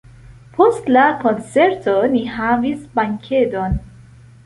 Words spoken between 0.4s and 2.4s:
Post la koncerto ni